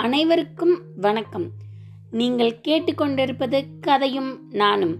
அனைவருக்கும் 0.00 0.82
வணக்கம். 0.96 1.50
நீங்கள் 2.10 2.60
கேட்டுக்கொண்டிருப்பது 2.68 3.78
கதையும் 3.80 4.50
நானும். 4.50 4.98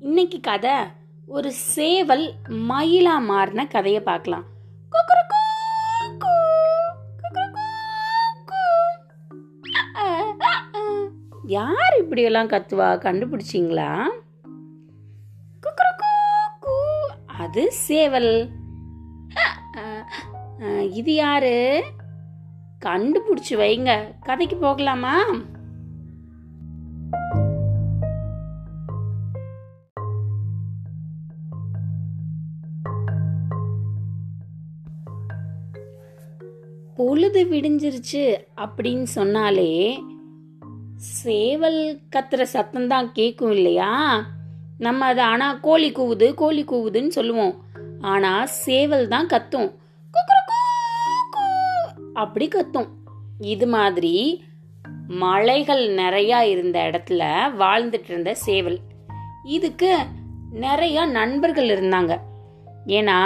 இன்னைக்கு 0.00 0.40
கதை 0.40 0.74
ஒரு 1.26 1.52
சேவல் 1.52 2.34
மயிலா 2.48 3.20
மாறின 3.20 3.66
கதையை 3.66 4.00
பார்க்கலாம். 4.00 4.44
குக்குறுக்கூ, 4.92 5.42
கூ, 6.18 6.28
கூ. 8.44 8.56
யார் 11.46 11.96
இப்படியெல்லாம் 11.98 12.48
கத்துவா? 12.48 12.98
கண்டுபிடிச்சிங்களா? 12.98 14.04
கூ. 16.60 16.70
அது 17.26 17.72
சேவல். 17.72 18.48
இது 20.90 21.14
யாரு? 21.14 21.84
கண்டுபிடிச்சு 22.86 23.54
வைங்க. 23.54 23.92
கதைக்கு 24.22 24.56
போகலாமா? 24.56 25.14
பொழுது 36.94 37.44
விடிஞ்சிருச்சு 37.44 38.36
அப்படின்னு 38.56 39.02
சொன்னாலே 39.02 40.02
சேவல் 40.94 42.00
கத்துற 42.16 42.42
சத்தம் 42.42 42.88
தான் 42.88 43.12
கேட்கும் 43.12 43.50
இல்லையா? 43.50 44.24
நம்ம 44.78 45.04
அதை 45.04 45.24
ஆனால் 45.24 45.60
கோழி 45.60 45.92
கூவுது 45.92 46.34
கோழி 46.34 46.64
கூவுதுன்னு 46.64 47.08
சொல்லுவோம். 47.08 47.54
ஆனால் 48.00 48.46
சேவல் 48.46 49.08
தான் 49.08 49.26
கத்தும். 49.26 49.70
அப்படி 52.18 52.46
கத்தும். 52.48 52.88
இது 53.40 53.66
மாதிரி 53.66 54.14
மலைகள் 55.22 55.82
நிறையா 55.94 56.38
இருந்த 56.52 56.78
இடத்துல 56.88 57.22
வாழ்ந்துட்டு 57.60 58.08
இருந்த 58.08 58.30
சேவல். 58.46 58.78
இதுக்கு 59.56 59.90
நிறைய 60.64 61.04
நண்பர்கள் 61.18 61.68
இருந்தாங்க. 61.68 62.12
ஏன்னா 62.96 63.20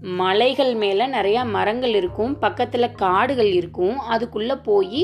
மலைகள் 0.00 0.72
மேல 0.74 1.06
நிறைய 1.06 1.38
மரங்கள் 1.44 1.94
இருக்கும் 1.94 2.32
பக்கத்துல 2.42 2.86
காடுகள் 2.94 3.50
இருக்கும் 3.52 3.96
அதுக்குள்ள 4.12 4.54
போய் 4.62 5.02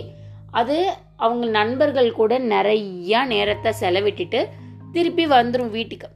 அது 0.51 0.79
அவங்க 1.17 1.47
நண்பர்கள் 1.47 2.11
கூட 2.13 2.33
நிறைய 2.53 3.25
நேரத்தை 3.25 3.73
செலவிட்டுட்டு 3.81 4.41
திருப்பி 4.93 5.27
வந்துடும் 5.27 5.71
வீட்டுக்கு. 5.71 6.09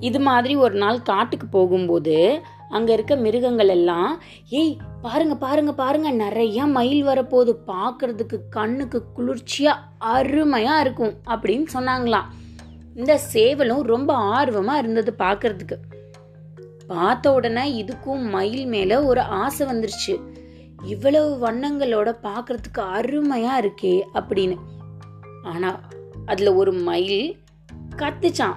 இது 0.00 0.20
மாதிரி 0.20 0.56
ஒரு 0.56 0.74
நாள் 0.74 0.98
காட்டுக்கு 1.02 1.46
போகும்போது 1.46 2.16
அங்க 2.68 2.92
இருக்க 2.92 3.16
மிருகங்கள் 3.16 3.68
எல்லாம் 3.68 4.22
ஏய் 4.48 4.76
பாருங்க 5.02 5.36
பாருங்க 5.36 5.72
பாருங்க 5.72 6.10
நிறைய 6.10 6.66
மயில் 6.66 7.06
வரப்போகுது. 7.06 7.56
பார்க்கறதுக்கு 7.66 8.40
கண்ணுக்கு 8.50 9.02
குளிர்ச்சியா 9.16 9.74
அருமையா 10.00 10.80
இருக்கும் 10.80 11.14
அப்படின்னு 11.26 11.66
சொன்னாங்களாம். 11.74 12.24
இந்த 12.96 13.20
சேவலும் 13.32 13.80
ரொம்ப 13.80 14.18
ஆர்வமா 14.18 14.74
இருந்தது 14.74 15.14
பார்க்கறதுக்கு. 15.18 15.76
பார்த்த 16.86 17.32
உடனே 17.32 17.84
இதுக்கும் 17.84 18.28
மயில் 18.28 18.66
மேல 18.66 19.04
ஒரு 19.04 19.20
ஆசை 19.20 19.66
வந்துருச்சு. 19.66 20.20
இவ்வளவு 20.84 21.50
வண்ணங்களோட 21.50 22.16
பார்க்கறதுக்கு 22.22 22.78
அருமையா 22.78 23.52
இருக்கே 23.60 24.02
அப்படின்னு. 24.14 24.56
ஆனா 25.42 25.80
அதுல 26.26 26.54
ஒரு 26.54 26.72
மயில் 26.72 27.38
கத்துச்சான் 27.96 28.54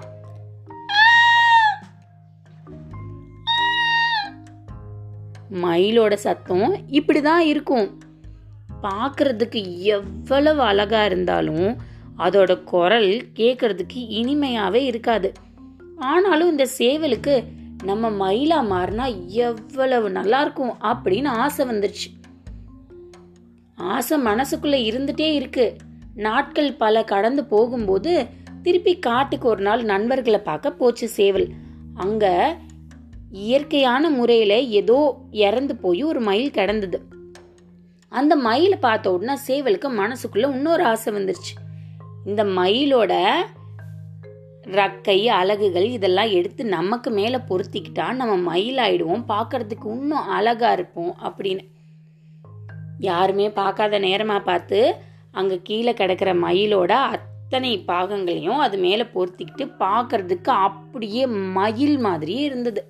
மயிலோட 5.52 6.14
சத்தம் 6.14 6.76
இப்படிதான் 6.90 7.38
இருக்கும். 7.38 7.98
பார்க்கறதுக்கு 8.82 9.78
எவ்வளவு 9.78 10.60
அழகா 10.60 11.04
இருந்தாலும் 11.04 11.76
அதோட 12.18 12.64
குரல் 12.64 13.22
கேட்கறதுக்கு 13.34 13.94
இனிமையாவே 13.94 14.82
இருக்காது. 14.84 15.32
ஆனாலும் 15.98 16.50
இந்த 16.50 16.66
சேவலுக்கு 16.78 17.44
நம்ம 17.84 18.10
மயிலா 18.10 18.58
மாறினா 18.72 19.26
எவ்வளவு 19.26 20.10
நல்லா 20.10 20.40
இருக்கும் 20.40 20.74
அப்படின்னு 20.82 21.26
ஆசை 21.26 21.66
வந்துருச்சு. 21.66 22.08
ஆசை 23.74 24.22
மனசுக்குள்ள 24.22 24.76
இருந்துட்டே 24.90 25.32
இருக்கு. 25.32 25.76
நாட்கள் 26.14 26.72
பல 26.72 27.04
கடந்து 27.04 27.44
போகும்போது 27.44 28.26
திருப்பி 28.62 28.98
காட்டுக்கு 28.98 29.48
ஒரு 29.48 29.62
நாள் 29.62 29.82
நண்பர்களை 29.82 30.38
பார்க்க 30.38 30.70
போச்சு 30.70 31.08
சேவல். 31.08 31.48
அங்க 31.94 32.56
இயற்கையான 33.30 34.10
முறையில் 34.10 34.68
ஏதோ 34.68 34.98
இறந்து 35.30 35.76
போய் 35.76 36.02
ஒரு 36.02 36.20
மயில் 36.20 36.50
கிடந்தது. 36.50 36.98
அந்த 38.08 38.36
மயிலை 38.36 38.78
பார்த்த 38.78 39.12
உடனே 39.12 39.34
சேவலுக்கு 39.48 39.88
மனசுக்குள்ள 39.90 40.48
இன்னொரு 40.52 40.84
ஆசை 40.84 41.14
வந்துருச்சு. 41.14 41.54
இந்த 42.26 42.44
மயிலோட 42.44 43.12
ரக்கை 44.64 45.28
அலகுகள் 45.28 45.86
இதெல்லாம் 45.90 46.30
எடுத்து 46.30 46.64
நமக்கு 46.64 47.10
மேலே 47.10 47.38
பொருத்திக்கிட்டா 47.48 48.12
நம்ம 48.12 48.36
மயில் 48.36 48.76
ஆயிடுவோம் 48.76 49.24
பார்க்கறதுக்கு 49.28 49.86
இன்னும் 49.86 50.28
அழகா 50.28 50.72
இருப்போம் 50.72 51.16
அப்படின்னு. 51.24 51.64
யாருமே 52.98 53.50
பார்க்காத 53.50 53.98
நேரமாக 53.98 54.42
பார்த்து 54.42 54.96
அங்கே 55.30 55.62
கீழே 55.62 55.92
கிடக்கிற 55.94 56.34
மயிலோட 56.34 56.90
அத்தனை 56.90 57.84
பாகங்களையும் 57.86 58.58
அது 58.58 58.78
மேலே 58.78 59.06
பொருத்திக்கிட்டு 59.14 59.70
பார்க்கறதுக்கு 59.78 60.48
அப்படியே 60.48 61.26
மயில் 61.26 61.98
மாதிரியே 61.98 62.42
இருந்தது. 62.42 62.82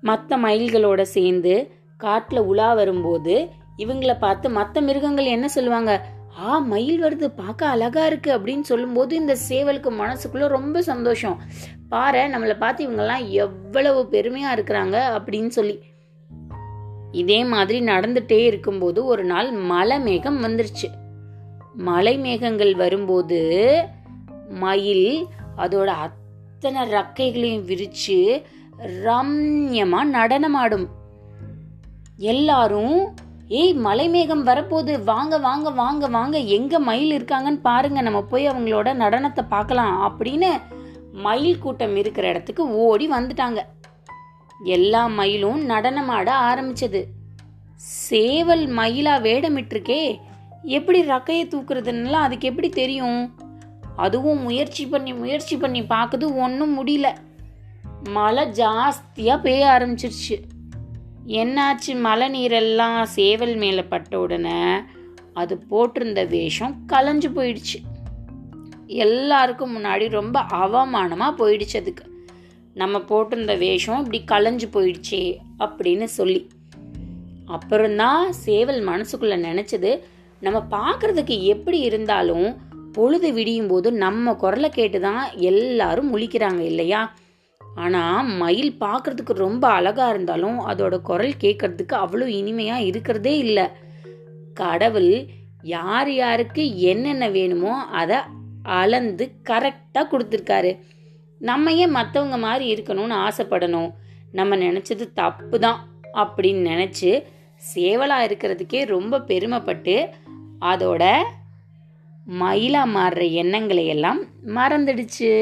மற்ற 0.00 0.38
மயில்களோட 0.38 1.02
சேர்ந்து 1.02 1.72
காட்டில் 1.96 2.38
உலா 2.38 2.74
வரும்போது 2.74 3.48
இவங்கள 3.78 4.18
பார்த்து 4.18 4.50
மற்ற 4.50 4.80
மிருகங்கள் 4.80 5.24
என்ன 5.24 5.48
சொல்லுவாங்க? 5.48 6.06
ஆ 6.40 6.58
மயில் 6.58 7.02
வருது 7.02 7.32
பார்க்க 7.36 7.66
அழகா 7.66 8.06
இருக்கு 8.06 8.38
அப்படின்னு 8.38 8.60
சொல்லும்போது 8.60 9.16
இந்த 9.16 9.36
சேவலுக்கு 9.48 9.90
மனசுக்குள்ள 9.90 10.46
ரொம்ப 10.46 10.82
சந்தோஷம். 10.82 11.40
பாரு 11.88 12.18
நம்மளை 12.18 12.58
பார்த்து 12.58 12.90
இவங்கெல்லாம் 12.90 13.28
எவ்வளவு 13.28 14.08
பெருமையா 14.10 14.50
இருக்கிறாங்க 14.54 15.18
அப்படின்னு 15.18 15.48
சொல்லி. 15.48 15.82
இதே 17.12 17.44
மாதிரி 17.44 17.80
நடந்துட்டே 17.80 18.44
இருக்கும்போது 18.44 19.04
ஒரு 19.04 19.24
நாள் 19.24 19.50
மலை 19.50 20.00
மேகம் 20.00 20.44
வந்துருச்சு. 20.44 20.88
மலை 21.74 22.18
மேகங்கள் 22.18 22.74
வரும்போது 22.74 23.40
மயில் 24.50 25.26
அதோட 25.56 25.86
அத்தனை 25.86 26.92
ரக்கைகளையும் 26.92 27.64
விரிச்சு 27.64 28.42
ரம்யமா 28.78 30.04
நடனமாடும். 30.04 30.86
எல்லாரும் 32.16 33.14
ஏய் 33.48 33.78
மலைமேகம் 33.78 34.46
வரப்போகுது. 34.46 35.04
வாங்க 35.04 35.38
வாங்க 35.38 35.70
வாங்க 35.70 36.06
வாங்க. 36.06 36.38
எங்க 36.38 36.78
மயில் 36.78 37.24
இருக்காங்கன்னு 37.24 37.60
பாருங்க. 37.60 38.00
நம்ம 38.00 38.22
போய் 38.22 38.50
அவங்களோட 38.50 38.92
நடனத்தை 38.94 39.48
பார்க்கலாம். 39.48 40.18
அப்படின்னு 40.18 40.60
மயில் 41.12 41.58
கூட்டம் 41.58 41.96
இருக்கிற 41.96 42.28
இடத்துக்கு 42.28 42.74
ஓடி 42.74 43.10
வந்துட்டாங்க. 43.10 43.62
எல்லா 44.64 45.06
மயிலும் 45.06 45.68
நடனமாட 45.68 46.32
ஆரம்பிச்சது. 46.32 47.04
சேவல் 47.74 48.68
மயிலா 48.68 49.20
வேடமிட்டிருக்கே. 49.20 50.18
எப்படி 50.62 51.04
ரக்கையை 51.04 51.44
தூக்குறதுன்னெல்லாம் 51.48 52.26
அதுக்கு 52.26 52.48
எப்படி 52.48 52.68
தெரியும்? 52.68 53.34
அதுவும் 53.96 54.42
முயற்சி 54.42 54.86
பண்ணி 54.86 55.12
முயற்சி 55.12 55.56
பண்ணி 55.56 55.82
பார்க்குது 55.82 56.36
ஒன்றும் 56.36 56.86
முடியல. 56.86 57.14
மழை 58.04 58.44
ஜாஸ்தியாக 58.44 59.40
பெய்ய 59.40 59.66
ஆரம்பிச்சிருச்சு. 59.66 60.38
என்னாச்சு? 61.26 62.00
மழை 62.00 62.28
நீரெல்லாம் 62.30 63.02
சேவல் 63.02 63.56
மேலே 63.56 63.82
பட்ட 63.82 64.20
உடனே 64.20 64.76
அது 65.32 65.62
போட்டிருந்த 65.70 66.28
வேஷம் 66.28 66.84
கலைஞ்சு 66.92 67.30
போயிடுச்சு. 67.34 68.06
எல்லாருக்கும் 68.86 69.78
முன்னாடி 69.78 70.08
ரொம்ப 70.08 70.40
அவமானமாக 70.40 71.34
போயிடுச்சு 71.38 71.76
அதுக்கு. 71.76 72.26
நம்ம 72.74 72.98
போட்டிருந்த 72.98 73.58
வேஷம் 73.58 74.12
இப்படி 74.12 74.24
கலைஞ்சு 74.24 74.68
போயிடுச்சே 74.72 75.36
அப்படின்னு 75.58 76.04
சொல்லி. 76.04 76.48
அப்புறம்தான் 77.46 78.32
சேவல் 78.32 78.86
மனசுக்குள்ளே 78.86 79.36
நினச்சது 79.36 80.00
நம்ம 80.40 80.66
பார்க்கறதுக்கு 80.70 81.40
எப்படி 81.40 81.78
இருந்தாலும் 81.78 82.56
பொழுது 82.92 83.32
விடியும் 83.32 83.66
போது 83.66 83.92
நம்ம 83.92 84.34
குரலை 84.34 84.70
கேட்டு 84.70 85.00
தான் 85.00 85.30
எல்லாரும் 85.34 86.16
முழிக்கிறாங்க 86.16 86.58
இல்லையா? 86.58 87.14
ஆனால் 87.78 88.28
மயில் 88.40 88.72
பார்க்கறதுக்கு 88.80 89.34
ரொம்ப 89.44 89.64
அழகா 89.68 90.06
இருந்தாலும் 90.08 90.58
அதோட 90.66 90.94
குரல் 91.00 91.40
கேட்கறதுக்கு 91.40 91.94
அவ்வளோ 92.04 92.26
இனிமையாக 92.40 92.86
இருக்கிறதே 92.90 93.34
இல்லை. 93.38 93.66
கடவுள் 94.54 95.12
யார் 95.74 96.10
யாருக்கு 96.12 96.62
என்னென்ன 96.90 97.24
வேணுமோ 97.28 97.74
அதை 98.00 98.18
அளந்து 98.78 99.24
கரெக்டாக 99.50 100.10
கொடுத்துருக்காரு. 100.12 100.72
நம்ம 101.40 101.72
ஏன் 101.72 101.96
மற்றவங்க 101.96 102.38
மாதிரி 102.38 102.66
இருக்கணும்னு 102.74 103.16
ஆசைப்படணும்? 103.26 103.90
நம்ம 104.32 104.56
நினச்சது 104.56 105.04
தப்பு 105.12 105.58
தான் 105.58 105.78
அப்படின்னு 106.14 106.62
நினச்சி 106.72 107.10
சேவலாக 107.62 108.26
இருக்கிறதுக்கே 108.28 108.80
ரொம்ப 108.94 109.20
பெருமைப்பட்டு 109.20 109.94
அதோட 110.64 111.04
மயிலாக 112.26 112.92
மாறுற 112.96 113.22
எண்ணங்களை 113.42 113.84
எல்லாம் 113.86 114.20
மறந்துடுச்சு. 114.54 115.32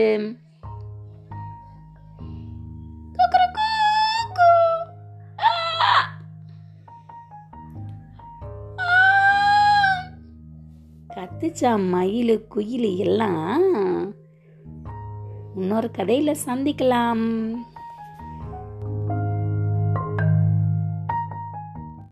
கத்துச்சா 11.41 11.89
மயில் 11.89 12.47
குயில் 12.49 12.97
எல்லாம்? 12.97 13.63
இன்னொரு 15.57 15.91
கதையில் 15.91 16.37
சந்திக்கலாம். 16.47 17.53